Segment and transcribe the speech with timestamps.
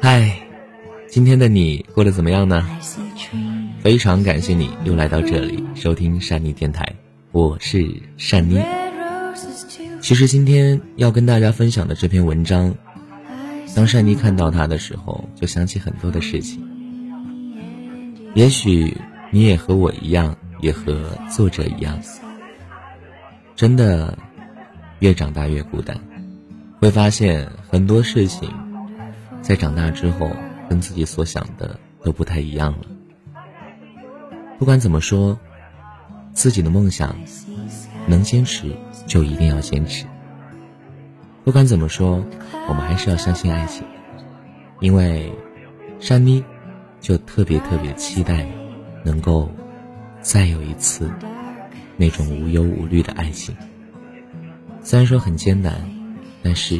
[0.00, 0.38] 嗨，
[1.08, 2.66] 今天的你过得怎么样呢？
[3.80, 6.86] 非常感谢你又来到这里收听善妮电台，
[7.32, 8.58] 我是善妮。
[10.00, 12.74] 其实今天要跟大家分享的这篇文章，
[13.74, 16.62] 当善妮看到它的时候，就想起很多的事情。
[18.34, 18.94] 也许
[19.30, 21.98] 你也和我一样，也和作者一样，
[23.56, 24.18] 真的
[25.04, 26.00] 越长大越孤单，
[26.80, 28.50] 会发现很多事情。
[29.42, 30.30] 在长大之后，
[30.66, 32.86] 跟自己所想的都不太一样了。
[34.58, 35.38] 不管怎么说，
[36.32, 37.14] 自己的梦想
[38.06, 38.74] 能坚持
[39.06, 40.06] 就一定要坚持。
[41.44, 42.24] 不管怎么说，
[42.66, 43.86] 我们还是要相信爱情，
[44.80, 45.30] 因为
[46.00, 46.42] 珊妮
[46.98, 48.46] 就特别特别期待
[49.04, 49.50] 能够
[50.22, 51.10] 再有一次
[51.98, 53.54] 那种无忧无虑的爱情。
[54.84, 55.74] 虽然说很艰难，
[56.42, 56.78] 但是。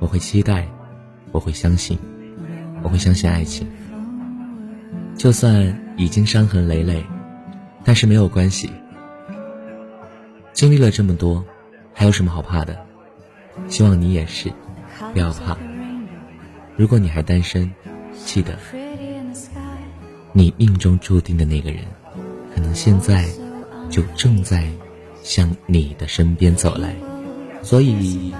[0.00, 0.68] 我会期待，
[1.32, 1.98] 我会相信，
[2.82, 3.66] 我会相信爱情。
[5.16, 7.02] 就算已经伤痕累累，
[7.84, 8.70] 但是没有关系。
[10.52, 11.42] 经历了这么多，
[11.94, 12.76] 还有什么好怕的？
[13.66, 14.52] 希望你也是，
[15.14, 15.56] 不要怕。
[16.76, 17.72] 如果你还单身，
[18.26, 18.58] 记得，
[20.32, 21.82] 你命中注定的那个人，
[22.54, 23.26] 可能现在
[23.88, 24.68] 就正在
[25.24, 26.94] 向你的身边走来，
[27.60, 28.32] 所以。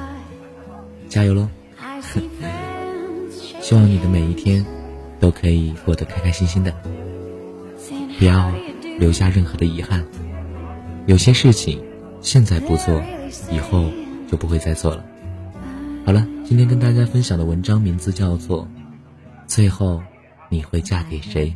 [1.06, 1.48] 加油喽！
[3.60, 4.66] 希望你的每一天
[5.20, 6.74] 都可以过得开开心心的，
[8.18, 8.52] 不要
[8.98, 10.04] 留下任何的遗憾。
[11.06, 11.80] 有些事情
[12.20, 13.00] 现在不做，
[13.52, 13.84] 以后
[14.28, 15.04] 就不会再做了。
[16.04, 18.64] 好了，今天跟大家分享的文章名字叫做
[19.46, 20.02] 《最后
[20.48, 21.54] 你会嫁给谁》。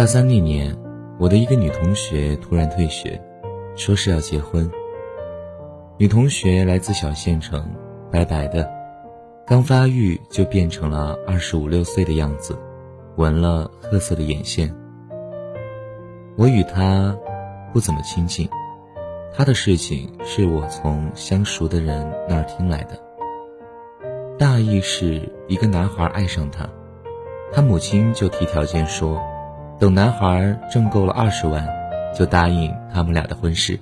[0.00, 0.74] 大三那年，
[1.18, 3.20] 我的一个女同学突然退学，
[3.76, 4.66] 说是要结婚。
[5.98, 7.70] 女同学来自小县城，
[8.10, 8.66] 白白的，
[9.46, 12.58] 刚发育就变成了二十五六岁的样子，
[13.16, 14.74] 纹了褐色的眼线。
[16.34, 17.14] 我与她
[17.70, 18.48] 不怎么亲近，
[19.34, 22.98] 她的事情是我从相熟的人那儿听来的。
[24.38, 26.66] 大意是一个男孩爱上她，
[27.52, 29.20] 她母亲就提条件说。
[29.80, 31.66] 等男孩挣够了二十万，
[32.14, 33.80] 就答应他们俩的婚事。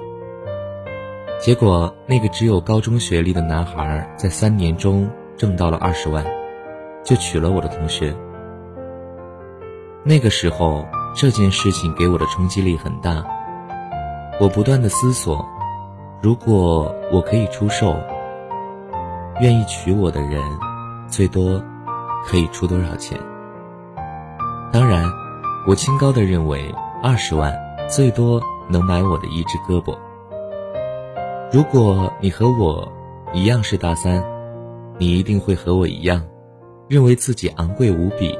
[1.40, 6.24] 结果，那个只有高中学历的男孩在三年中挣到了二十万，
[7.04, 8.14] 就娶了我的同学。
[10.04, 10.86] 那个时候，
[11.16, 13.24] 这件事情给我的冲击力很大。
[14.40, 15.44] 我不断的思索，
[16.22, 17.96] 如果我可以出售，
[19.40, 20.40] 愿意娶我的人，
[21.08, 21.60] 最多
[22.24, 23.18] 可以出多少钱？
[24.72, 25.02] 当然。
[25.68, 27.54] 我清高的认为，二十万
[27.90, 29.94] 最多能买我的一只胳膊。
[31.52, 32.90] 如果你和我
[33.34, 34.24] 一样是大三，
[34.96, 36.24] 你一定会和我一样，
[36.88, 38.34] 认为自己昂贵无比。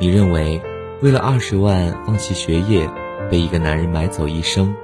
[0.00, 0.58] 你认为
[1.02, 2.88] 为了二十万放弃学业，
[3.30, 4.74] 被一个男人买走一生，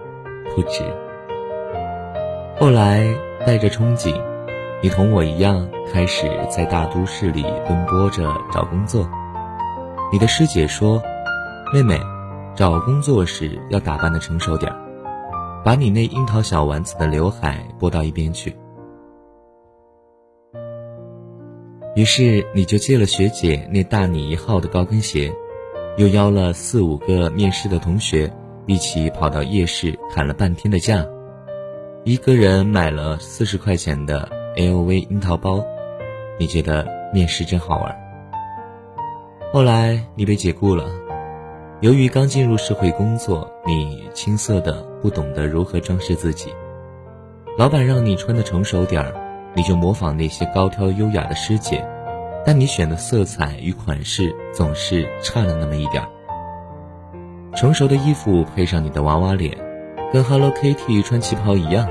[0.54, 0.84] 不值。
[2.60, 3.08] 后来
[3.46, 4.14] 带着憧憬，
[4.82, 9.08] 你同我一样开始在大都市里奔波着找工作。
[10.12, 11.02] 你的师姐说。
[11.70, 12.00] 妹妹，
[12.56, 14.75] 找工作时要打扮的成熟点
[15.62, 18.56] 把你那樱桃小丸子的刘海拨到一边去。
[21.94, 25.31] 于是你就借了学姐那大你一号的高跟鞋，
[25.99, 28.32] 又邀了四五个面试的同学
[28.67, 31.05] 一起跑到夜市砍了半天的价，
[32.05, 34.26] 一个人买了四十块钱的
[34.56, 35.62] LV 樱桃包，
[36.38, 37.94] 你觉得面试真好玩。
[39.53, 40.87] 后来你被解雇了，
[41.80, 46.52] 由于刚进入社会工作，你青涩的不懂得如何装饰自己，
[47.56, 49.14] 老板让你穿的成熟点儿，
[49.54, 51.86] 你就模仿那些高挑优雅的师姐，
[52.44, 56.08] 但你选的色彩与款式总是差了那么一点儿。
[57.54, 59.56] 成熟的衣服配上你的娃娃脸，
[60.12, 61.88] 跟 Hello Kitty 穿旗袍一样。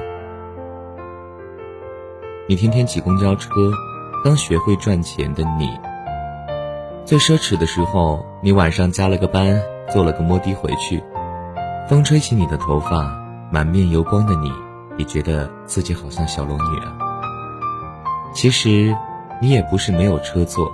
[2.49, 3.49] 你天天挤公交车，
[4.21, 5.69] 刚学会赚钱的你。
[7.05, 11.03] 最奢侈的时候，你晚上加了个班，做了个摩的回去，
[11.87, 13.17] 风吹起你的头发，
[13.51, 14.51] 满面油光的你，
[14.97, 16.97] 也觉得自己好像小龙女啊。
[18.33, 18.95] 其实，
[19.41, 20.71] 你也不是没有车坐。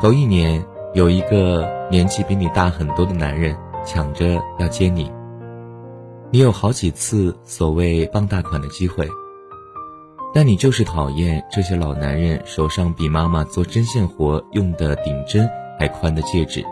[0.00, 0.64] 头一年，
[0.94, 5.12] 有一个年纪比你大很多的男人抢着要接你，
[6.30, 9.08] 你有好几次所谓傍大款的机会。
[10.34, 15.48] 但你就是讨厌这些老男人手上比妈妈做针线活用的顶针
[15.78, 16.62] 还宽的戒指，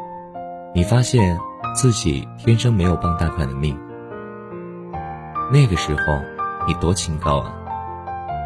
[0.77, 1.39] 你发现
[1.73, 3.79] 自己天生没有傍大款的命。
[5.53, 6.21] 那个时候
[6.67, 7.55] 你多清高啊，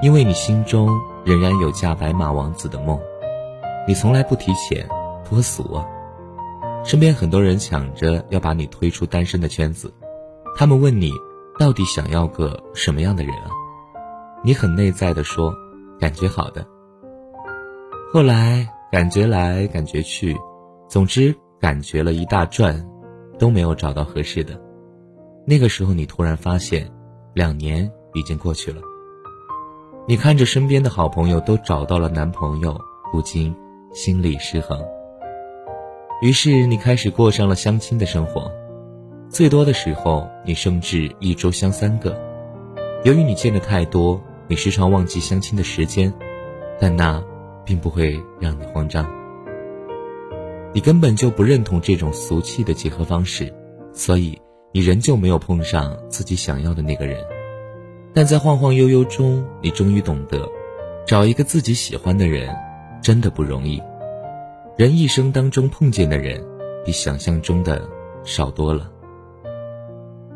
[0.02, 0.90] 因为你心中
[1.24, 3.00] 仍然有嫁白马王子的梦，
[3.86, 4.86] 你从来不提钱，
[5.30, 5.86] 多俗啊！
[6.84, 9.90] 身边很多人抢着要把你推出单身的圈子，
[10.54, 11.10] 他们问你，
[11.58, 13.48] 到底想要个什么样的人啊？
[14.44, 15.50] 你很内在的说，
[15.98, 16.66] 感觉好的。
[18.12, 20.36] 后来感觉来感觉去，
[20.88, 22.86] 总之感觉了一大转，
[23.38, 24.60] 都没有找到合适的。
[25.46, 26.90] 那个时候你突然发现，
[27.34, 28.80] 两年已经过去了。
[30.06, 32.78] 你看着身边的好朋友都找到了男朋友，
[33.12, 33.54] 不禁
[33.92, 34.78] 心理失衡。
[36.22, 38.50] 于是你开始过上了相亲的生活，
[39.28, 42.16] 最多的时候你甚至一周相三个。
[43.04, 44.20] 由于你见的太多。
[44.50, 46.10] 你时常忘记相亲的时间，
[46.80, 47.22] 但那
[47.66, 49.17] 并不会让你慌张。
[50.72, 53.52] 你根本就不认同这种俗气的结合方式，
[53.92, 54.40] 所以
[54.72, 57.24] 你仍旧没有碰上自己想要的那个人。
[58.14, 60.48] 但在晃晃悠悠中，你终于懂得，
[61.06, 62.54] 找一个自己喜欢的人
[63.02, 63.82] 真的不容易。
[64.76, 66.44] 人一生当中碰见的人，
[66.84, 67.88] 比想象中的
[68.24, 68.90] 少多了。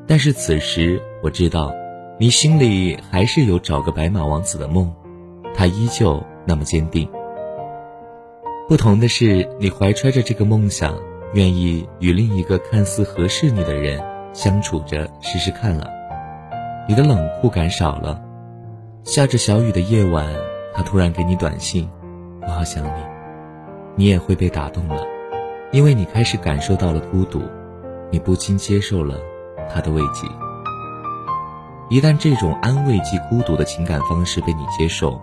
[0.07, 1.73] 但是此时我知道。
[2.21, 4.95] 你心里还是有找个白马王子的梦，
[5.57, 7.09] 他依旧那么坚定。
[8.73, 10.99] 不同的是，你怀揣着这个梦想，
[11.35, 14.03] 愿意与另一个看似合适你的人
[14.33, 15.87] 相处着试试看了。
[16.89, 18.19] 你的冷酷感少了，
[19.05, 20.27] 下着小雨的夜晚，
[20.73, 21.87] 他突然给你短信
[22.41, 23.03] ：“我好想你。”
[23.95, 25.03] 你也会被打动了，
[25.71, 27.43] 因为你开始感受到了孤独，
[28.11, 29.19] 你不禁接受了
[29.69, 30.27] 他的慰藉。
[31.91, 35.21] 一旦这种安慰及孤独的情感方式被你接受，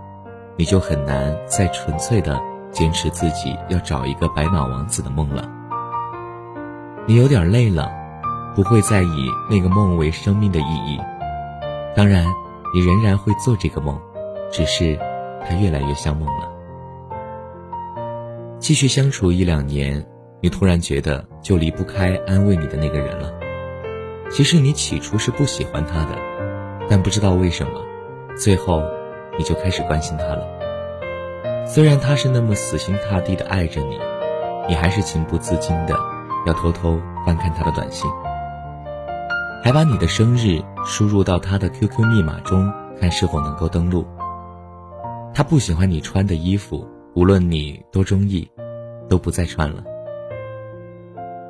[0.56, 2.40] 你就很难再纯粹的
[2.71, 5.50] 坚持自己要找一个白马王子的梦了。
[7.06, 7.92] 你有点累了，
[8.56, 10.99] 不会再以那个梦为生命的意义。
[11.95, 12.26] 当然，
[12.73, 13.99] 你仍然会做这个梦，
[14.52, 14.97] 只是
[15.44, 16.49] 它越来越像梦了。
[18.59, 20.06] 继续相处一两年，
[20.42, 23.33] 你突然觉得就离不开安慰你的那个人了。
[24.30, 26.16] 其实你起初是不喜欢他的。
[26.92, 27.81] 但不知道为什么，
[28.35, 28.81] 最后
[29.38, 30.58] 你就开始关心他了。
[31.71, 33.99] 虽然他是那么死心塌地的爱着你，
[34.68, 35.95] 你还是情不自禁的
[36.47, 38.09] 要偷偷翻看他的短信，
[39.64, 44.04] 还把你的生日输入到他的 QQ 密码中，看是否能够登录。
[45.31, 48.49] 他不喜欢你穿的衣服，无论你多中意，
[49.07, 49.83] 都不再穿了。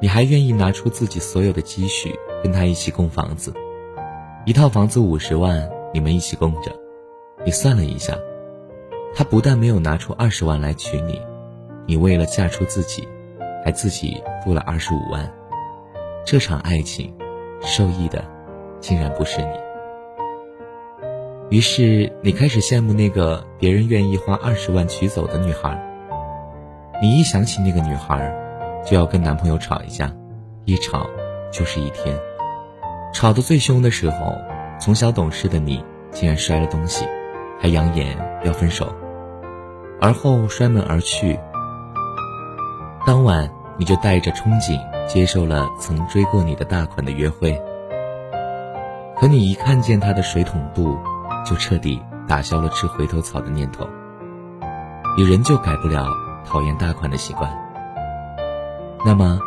[0.02, 3.54] 你还愿意拿出自己所有的积蓄跟他一起供房子。
[4.46, 6.76] 一套房子五十万，你们一起供着。
[7.46, 8.18] 你算了一下，
[9.14, 11.22] 他不但没有拿出二十万来娶你，
[11.86, 13.08] 你为了嫁出自己，
[13.64, 15.30] 还自己付了二十五万。
[16.26, 17.14] 这场爱情，
[17.62, 18.24] 受益的
[18.80, 19.52] 竟然不是你。
[21.50, 25.78] 于是你开始羡慕那个别人愿意花二十万娶走的女孩。
[27.02, 28.32] 你一想起那个女孩，
[28.86, 30.14] 就要跟男朋友吵一架，
[30.66, 31.10] 一吵
[31.52, 32.16] 就是一天。
[33.12, 34.36] 吵得最凶的时候，
[34.80, 37.06] 从小懂事的你竟然摔了东西，
[37.60, 38.88] 还扬言要分手，
[40.00, 41.40] 而后摔门而去。
[43.06, 47.60] 当晚，你就带着憧憬接受了曾追过你的大款的约会。
[49.20, 50.98] 可你一看见他的水桶肚，
[51.46, 53.86] 就彻底打消了吃回头草的念头。
[55.18, 56.08] 你仍旧改不了
[56.46, 57.52] 讨厌大款的习惯。
[59.06, 59.40] 那么，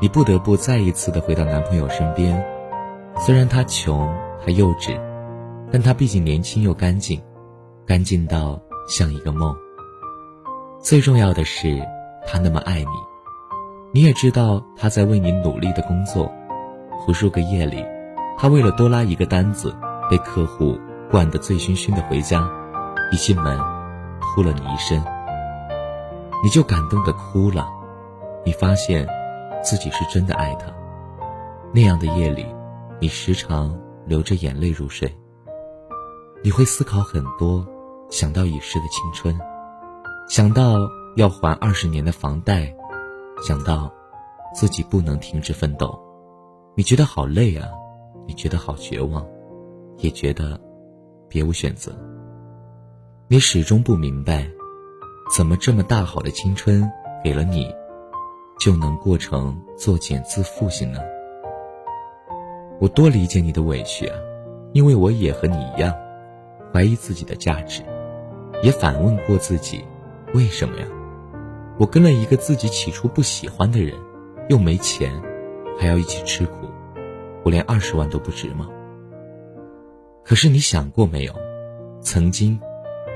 [0.00, 2.44] 你不得不再一次的回到男朋友身边。
[3.18, 4.08] 虽然他穷
[4.44, 4.98] 还幼稚，
[5.70, 7.20] 但他毕竟年轻又干净，
[7.86, 9.56] 干净到像一个梦。
[10.80, 11.80] 最重要的是，
[12.26, 12.86] 他那么爱你，
[13.92, 16.30] 你也知道他在为你努力的工作。
[17.08, 17.84] 无数个夜里，
[18.38, 19.74] 他为了多拉一个单子，
[20.08, 20.78] 被客户
[21.10, 22.48] 灌得醉醺醺的回家，
[23.10, 23.58] 一进门，
[24.20, 25.02] 扑了你一身，
[26.44, 27.66] 你就感动的哭了。
[28.44, 29.06] 你发现，
[29.62, 30.66] 自己是真的爱他。
[31.72, 32.46] 那样的夜里，
[33.00, 35.12] 你时常流着眼泪入睡。
[36.42, 37.66] 你会思考很多，
[38.08, 39.38] 想到已逝的青春，
[40.26, 42.74] 想到要还二十年的房贷，
[43.46, 43.92] 想到
[44.54, 46.00] 自己不能停止奋斗，
[46.74, 47.68] 你觉得好累啊，
[48.26, 49.22] 你觉得好绝望，
[49.98, 50.58] 也觉得
[51.28, 51.92] 别无选择。
[53.28, 54.48] 你始终不明白，
[55.36, 56.90] 怎么这么大好的青春
[57.22, 57.70] 给了你。
[58.58, 61.00] 就能过成作茧自缚型呢？
[62.78, 64.18] 我多理解你的委屈啊，
[64.74, 65.94] 因为我也和你一样，
[66.72, 67.82] 怀疑自己的价值，
[68.62, 69.84] 也反问过自己，
[70.34, 70.86] 为什么呀？
[71.78, 73.94] 我跟了一个自己起初不喜欢的人，
[74.48, 75.10] 又没钱，
[75.78, 76.68] 还要一起吃苦，
[77.44, 78.68] 我连二十万都不值吗？
[80.24, 81.34] 可是你想过没有？
[82.00, 82.58] 曾经，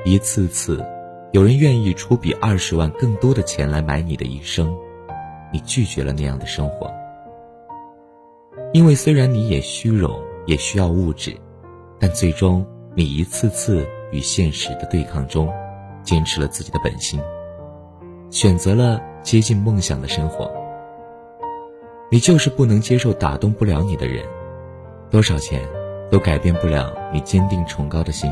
[0.04, 0.84] 一次次，
[1.32, 4.74] 有人愿意出比二十万更多的钱来买你的一生。
[5.52, 6.90] 你拒绝了那样的生活，
[8.72, 11.32] 因为虽然你也虚荣，也需要物质，
[12.00, 15.52] 但最终你一次次与现实的对抗中，
[16.04, 17.20] 坚持了自己的本心，
[18.30, 20.48] 选择了接近梦想的生活。
[22.08, 24.24] 你就是不能接受打动不了你的人，
[25.10, 25.60] 多少钱
[26.08, 28.30] 都改变不了你坚定崇高的心。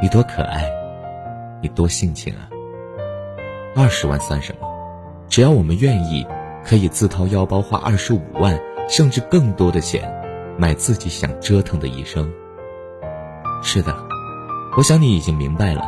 [0.00, 0.70] 你多可爱，
[1.60, 2.48] 你多性情啊！
[3.74, 4.68] 二十万算什么？
[5.28, 6.24] 只要我们愿意，
[6.64, 8.56] 可以自掏腰包花二十五万，
[8.88, 10.08] 甚至更多的钱，
[10.56, 12.32] 买自己想折腾的一生。
[13.62, 13.96] 是的，
[14.76, 15.82] 我想你已经明白了，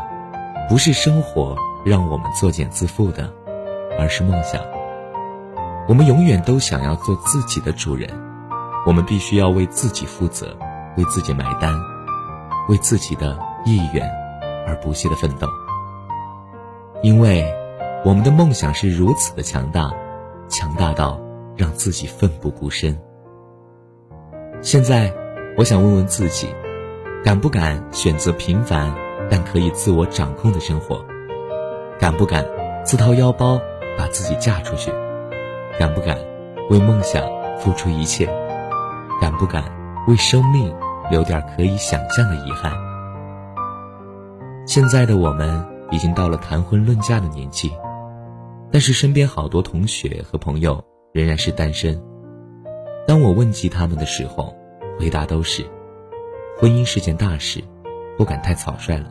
[0.68, 3.30] 不是生活让我们作茧自缚的，
[3.98, 4.60] 而是梦想。
[5.88, 8.08] 我们永远都想要做自己的主人，
[8.86, 10.56] 我们必须要为自己负责，
[10.96, 11.74] 为自己买单，
[12.68, 14.08] 为自己的意愿
[14.66, 15.48] 而不懈的奋斗，
[17.02, 17.44] 因为。
[18.06, 19.90] 我们的梦想是如此的强大，
[20.46, 21.18] 强大到
[21.56, 22.94] 让自己奋不顾身。
[24.60, 25.10] 现在，
[25.56, 26.54] 我想问问自己，
[27.24, 28.94] 敢不敢选择平凡
[29.30, 31.02] 但可以自我掌控的生活？
[31.98, 32.44] 敢不敢
[32.84, 33.58] 自掏腰包
[33.96, 34.92] 把自己嫁出去？
[35.78, 36.18] 敢不敢
[36.68, 37.24] 为梦想
[37.58, 38.28] 付出一切？
[39.22, 39.64] 敢不敢
[40.06, 40.70] 为生命
[41.10, 42.70] 留点可以想象的遗憾？
[44.66, 47.72] 现在的我们已经到了谈婚论嫁的年纪。
[48.70, 51.98] 但是身边好多同学和朋友仍然是单身。
[53.06, 54.54] 当我问及他们的时候，
[54.98, 55.64] 回答都是：
[56.58, 57.62] 婚姻是件大事，
[58.16, 59.10] 不敢太草率了。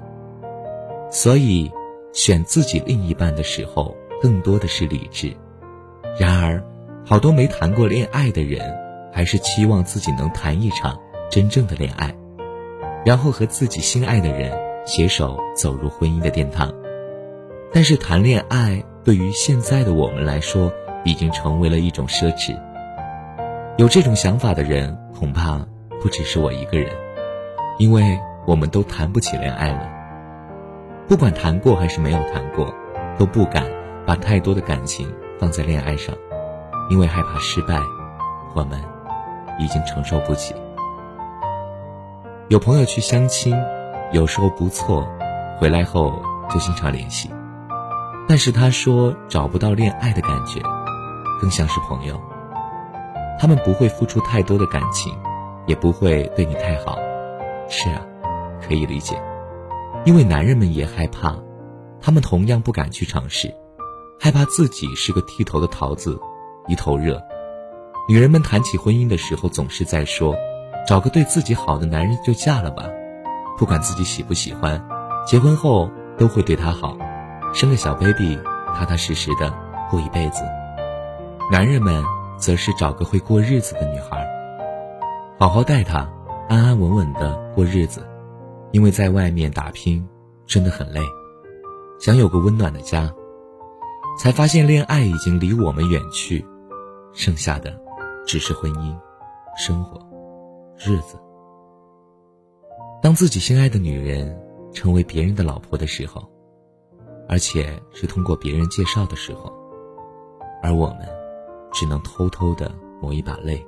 [1.09, 1.71] 所以，
[2.11, 5.35] 选自己另一半的时候，更多的是理智。
[6.19, 6.63] 然而，
[7.05, 8.75] 好多没谈过恋爱的人，
[9.11, 12.15] 还是期望自己能谈一场真正的恋爱，
[13.05, 14.51] 然后和自己心爱的人
[14.85, 16.73] 携手走入婚姻的殿堂。
[17.71, 18.83] 但是谈恋爱。
[19.05, 20.71] 对于现在的我们来说，
[21.03, 22.57] 已经成为了一种奢侈。
[23.75, 25.67] 有这种想法的人，恐怕
[26.01, 26.89] 不只是我一个人，
[27.77, 29.89] 因为我们都谈不起恋爱了。
[31.07, 32.73] 不管谈过还是没有谈过，
[33.17, 33.65] 都不敢
[34.05, 36.15] 把太多的感情放在恋爱上，
[36.89, 37.79] 因为害怕失败，
[38.53, 38.81] 我们
[39.59, 40.55] 已经承受不起。
[42.49, 43.55] 有朋友去相亲，
[44.11, 45.07] 有时候不错，
[45.59, 47.29] 回来后就经常联系。
[48.27, 50.61] 但是他说找不到恋爱的感觉，
[51.41, 52.19] 更像是朋友。
[53.39, 55.13] 他们不会付出太多的感情，
[55.65, 56.97] 也不会对你太好。
[57.75, 58.05] 是啊，
[58.61, 59.19] 可以理解，
[60.05, 61.35] 因为男人们也害怕，
[61.99, 63.51] 他们同样不敢去尝试，
[64.19, 66.19] 害怕自己是个剃头的桃子，
[66.67, 67.19] 一头热。
[68.07, 70.35] 女人们谈起婚姻的时候，总是在说，
[70.87, 72.83] 找个对自己好的男人就嫁了吧，
[73.57, 74.79] 不管自己喜不喜欢，
[75.25, 76.95] 结婚后都会对他好。
[77.55, 78.37] 生个小 baby，
[78.75, 79.51] 踏踏实实的
[79.89, 80.43] 过一辈子。
[81.51, 82.03] 男人们
[82.37, 84.27] 则是找个会过日子的女孩，
[85.39, 86.07] 好好待她，
[86.53, 88.07] 安安稳稳的过日子。
[88.71, 90.03] 因为在外面打拼
[90.47, 90.99] 真的很累，
[91.99, 93.11] 想有个温暖的家。
[94.19, 96.45] 才发现恋爱已经离我们远去，
[97.13, 97.75] 剩下的
[98.27, 98.95] 只是婚姻、
[99.57, 99.99] 生活、
[100.77, 101.19] 日子。
[103.01, 104.39] 当自己心爱的女人
[104.71, 106.23] 成为别人的老婆的时候，
[107.27, 109.51] 而且是通过别人介绍的时候，
[110.61, 111.07] 而我们
[111.71, 113.63] 只能偷偷的抹一把泪，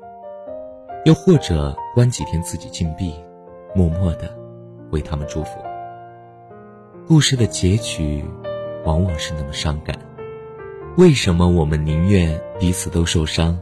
[1.06, 3.14] 又或者关几天自己禁闭，
[3.76, 4.36] 默默的
[4.90, 5.60] 为他们祝福。
[7.08, 8.26] 故事的结局
[8.86, 9.96] 往往是那么伤感，
[10.98, 13.56] 为什么我们宁愿彼此都受伤，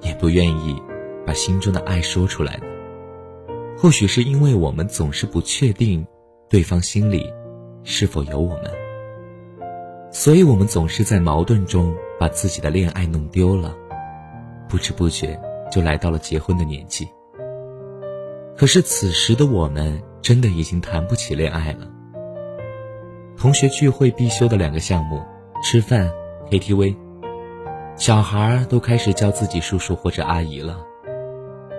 [0.00, 0.74] 也不愿意
[1.26, 2.64] 把心中的爱说出来呢？
[3.76, 6.06] 或许是因为我们总是不确定
[6.48, 7.30] 对方心里
[7.84, 8.70] 是否有我们，
[10.10, 13.76] 所以我们总是在矛盾中把自己的恋爱弄丢了，
[14.66, 15.38] 不知不觉
[15.70, 17.08] 就来到了结婚的年纪。
[18.56, 21.88] 可是此时的我们真的已经谈不起恋爱了。
[23.38, 25.22] 同学聚会必修的两个项目：
[25.62, 26.10] 吃饭、
[26.50, 26.94] KTV，
[27.96, 30.78] 小孩都开始叫自己叔叔或者阿姨了。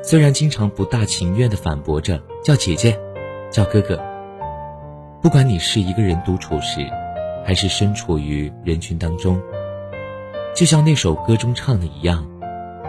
[0.04, 3.00] 虽然经常不大情愿地反驳着叫姐姐，
[3.52, 4.02] 叫哥哥。
[5.22, 6.80] 不管你是一个人独处时，
[7.46, 9.40] 还是身处于人群当中，
[10.56, 12.28] 就像那首歌中唱的一样，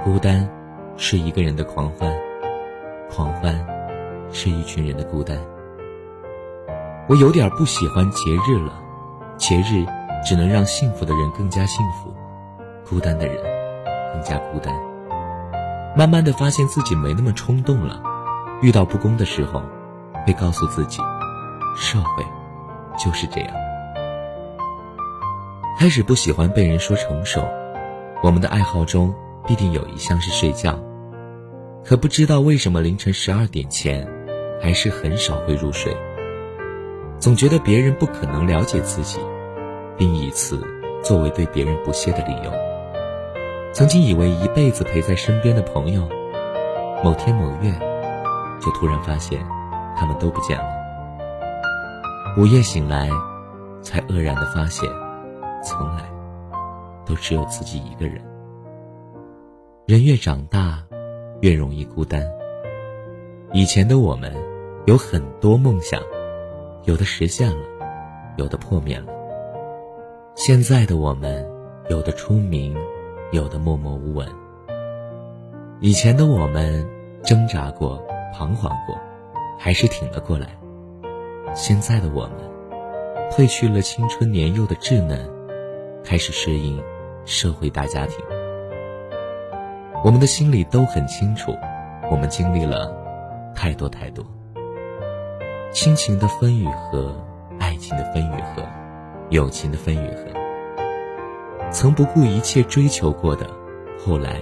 [0.02, 0.48] 孤单
[1.04, 2.08] 是一个人的狂欢，
[3.10, 3.52] 狂欢
[4.30, 5.36] 是一群人的孤单。
[7.08, 8.72] 我有点不喜欢节日了，
[9.36, 9.84] 节日
[10.24, 12.14] 只能让幸福的人更加幸福，
[12.88, 13.36] 孤单的人
[14.12, 14.72] 更加孤单。
[15.96, 18.00] 慢慢的发现自己没那么冲动了，
[18.60, 19.60] 遇到不公的时候，
[20.24, 21.02] 会告诉自己，
[21.76, 22.24] 社会
[22.96, 23.52] 就是这样。
[25.80, 27.42] 开始不喜欢被人说成熟，
[28.22, 29.12] 我们的爱好中
[29.44, 30.78] 必定有一项是睡觉，
[31.84, 34.08] 可不知道为什么凌晨十二点前，
[34.60, 35.94] 还是很少会入睡。
[37.18, 39.18] 总觉得别人不可能了解自己，
[39.96, 40.60] 并以此
[41.02, 42.52] 作为对别人不屑的理由。
[43.72, 46.08] 曾经以为一辈子陪在身边的朋友，
[47.02, 47.72] 某天某月，
[48.60, 49.44] 就突然发现，
[49.96, 50.64] 他们都不见了。
[52.38, 53.10] 午夜醒来，
[53.82, 54.88] 才愕然的发现，
[55.64, 56.04] 从来，
[57.04, 58.22] 都只有自己一个人。
[59.86, 60.82] 人越长大，
[61.42, 62.26] 越容易孤单。
[63.52, 64.32] 以前的我们，
[64.86, 66.00] 有很多梦想，
[66.84, 67.66] 有的实现了，
[68.36, 69.06] 有的破灭了。
[70.34, 71.46] 现在的我们，
[71.90, 72.74] 有的出名。
[73.32, 74.28] 有的默默无闻。
[75.80, 76.86] 以前的我们
[77.24, 78.94] 挣扎过、彷徨过，
[79.58, 80.48] 还是挺了过来。
[81.54, 82.32] 现在的我们
[83.30, 85.18] 褪去了青春年幼的稚嫩，
[86.04, 86.78] 开始适应
[87.24, 88.18] 社会大家庭。
[90.04, 91.56] 我们的心里都很清楚，
[92.10, 92.92] 我们经历了
[93.54, 94.24] 太多太多，
[95.72, 97.14] 亲情的分与合，
[97.60, 98.66] 爱情的分与合，
[99.30, 100.24] 友情的分与合。
[101.70, 103.46] 曾不顾一切追求过的，
[104.04, 104.40] 后来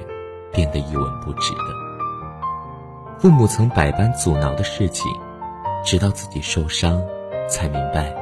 [0.50, 5.12] 变得一文不值的；父母曾百般阻挠的事情，
[5.84, 6.98] 直到自己受伤，
[7.50, 8.14] 才明白，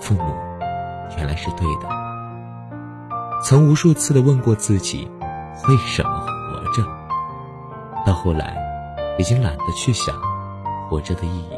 [0.00, 0.32] 父母
[1.16, 1.88] 原来是对的。
[3.42, 5.10] 曾无数次的问过自己，
[5.68, 6.27] 为什么？
[8.08, 8.56] 到后来，
[9.18, 10.16] 已经懒得去想
[10.88, 11.52] 活着的意义。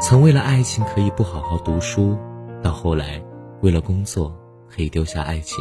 [0.00, 2.16] 曾为了爱情可以不好好读书，
[2.62, 3.22] 到后来，
[3.60, 4.34] 为了工作。
[4.74, 5.58] 可以丢下爱情。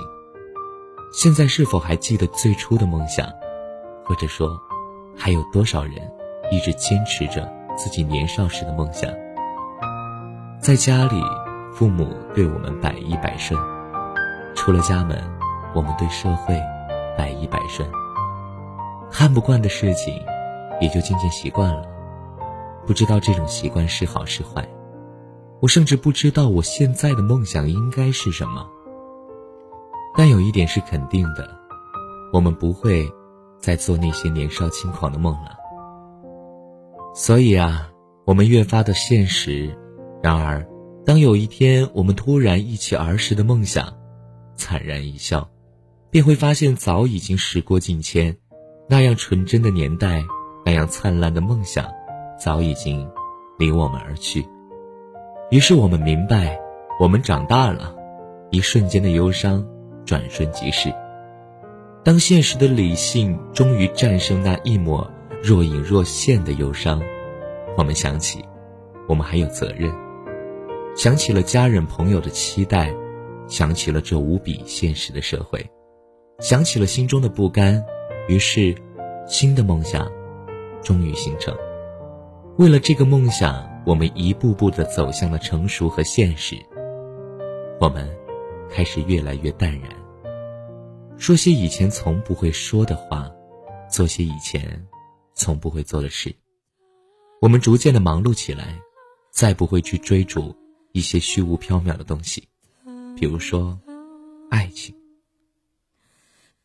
[1.11, 3.27] 现在是否还记得最初的梦想？
[4.05, 4.47] 或者说，
[5.17, 5.95] 还有多少人
[6.51, 9.11] 一直坚持着自己年少时的梦想？
[10.61, 11.19] 在家里，
[11.73, 13.59] 父母对我们百依百顺；
[14.55, 15.19] 出了家门，
[15.73, 16.55] 我们对社会
[17.17, 17.89] 百依百顺。
[19.11, 20.13] 看不惯的事情，
[20.79, 21.83] 也就渐渐习惯了。
[22.85, 24.67] 不知道这种习惯是好是坏。
[25.59, 28.65] 我甚至不知道我现在的梦想应该是什么。
[30.15, 31.49] 但有一点是肯定的，
[32.31, 33.07] 我们不会
[33.59, 35.57] 再做那些年少轻狂的梦了。
[37.13, 37.89] 所以啊，
[38.25, 39.77] 我们越发的现实。
[40.21, 40.65] 然而，
[41.05, 43.93] 当有一天我们突然忆起儿时的梦想，
[44.55, 45.49] 惨然一笑，
[46.09, 48.37] 便会发现早已经时过境迁。
[48.89, 50.25] 那样纯真的年代，
[50.65, 51.85] 那样灿烂的梦想，
[52.43, 53.07] 早已经
[53.57, 54.45] 离我们而去。
[55.51, 56.59] 于是我们明白，
[56.99, 57.95] 我们长大了，
[58.49, 59.65] 一瞬间的忧伤。
[60.05, 60.91] 转瞬即逝。
[62.03, 65.07] 当现实的理性终于战胜那一抹
[65.43, 66.99] 若隐若现的忧伤，
[67.77, 68.43] 我们想起，
[69.07, 69.93] 我们还有责任，
[70.95, 72.91] 想起了家人朋友的期待，
[73.47, 75.63] 想起了这无比现实的社会，
[76.39, 77.85] 想起了心中的不甘，
[78.29, 78.75] 于是，
[79.27, 80.07] 新的梦想，
[80.83, 81.51] 终于形成。
[82.59, 86.55] 为了这个梦想，我们一步步的走向了成熟和现实。
[87.81, 88.07] 我们，
[88.69, 89.89] 开始越来越淡然。
[91.17, 93.27] 说些以前从不会说的话，
[93.89, 94.79] 做些以前
[95.33, 96.31] 从不会做的事。
[97.41, 98.79] 我们逐渐的忙碌起来，
[99.31, 100.55] 再不会去追逐
[100.91, 102.47] 一些虚无缥缈的东西，
[103.15, 103.75] 比如说
[104.51, 104.93] 爱情。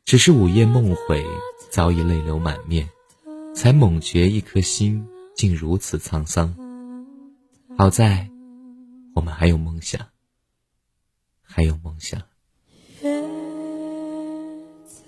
[0.05, 1.25] 只是午夜梦回，
[1.71, 2.87] 早已泪流满面，
[3.55, 5.03] 才猛觉一颗心
[5.35, 6.55] 竟如此沧桑。
[7.77, 8.29] 好在，
[9.15, 9.99] 我们还有梦想，
[11.43, 12.21] 还有梦想。
[13.03, 13.23] 叶
[14.85, 15.07] 子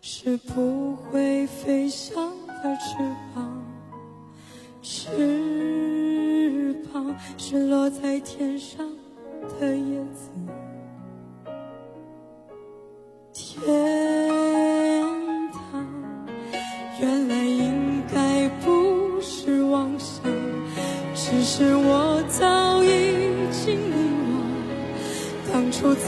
[0.00, 2.14] 是不会飞翔
[2.46, 2.96] 的翅
[3.34, 3.64] 膀，
[4.82, 8.88] 翅膀是落在天上
[9.58, 9.76] 的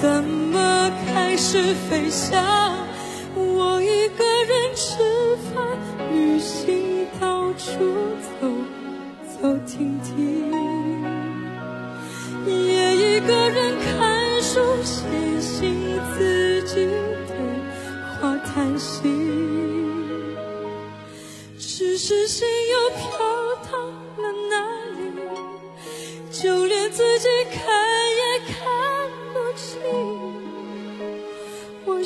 [0.01, 2.79] 怎么开始飞翔。
[3.35, 4.97] 我一个人吃
[5.53, 5.77] 饭、
[6.13, 7.69] 旅行，到处
[8.41, 8.47] 走
[9.35, 10.53] 走停停，
[12.47, 15.03] 也一个人看书、写
[15.41, 16.75] 信，自己
[17.27, 17.37] 对
[18.21, 18.37] 话。
[18.55, 19.03] 叹息，
[21.59, 23.01] 只是心又飘
[23.65, 23.71] 到
[24.23, 24.55] 了哪
[24.97, 25.01] 里？
[26.31, 27.59] 就连自己看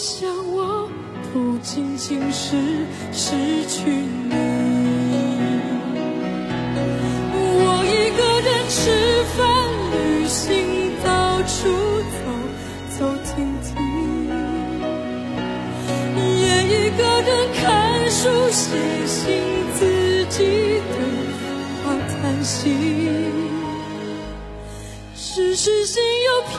[0.02, 0.90] 想，我
[1.32, 2.56] 不仅仅是
[3.12, 3.36] 失
[3.68, 4.34] 去你。
[7.38, 8.80] 我一个人吃
[9.36, 9.38] 饭、
[9.92, 11.70] 旅行，到处
[12.18, 12.18] 走
[12.98, 13.30] 走停
[13.62, 13.70] 停。
[16.16, 17.62] 也一个人看
[18.10, 18.18] 书
[18.50, 18.74] 写
[19.06, 19.22] 信，
[19.78, 19.80] 自
[20.30, 20.98] 己对
[21.84, 22.74] 话叹息，
[25.14, 26.42] 只是心又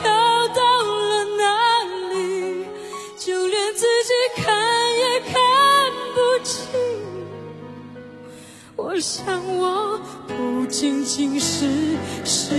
[8.94, 9.26] 我想，
[9.58, 11.66] 我不仅仅是
[12.24, 12.54] 失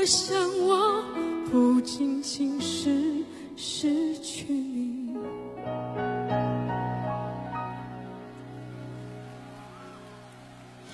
[0.00, 1.02] 我想我
[1.50, 3.24] 不仅仅是
[3.56, 5.16] 失去你。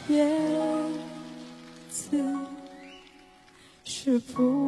[0.09, 0.27] 叶
[1.90, 2.19] 子
[3.85, 4.63] 是不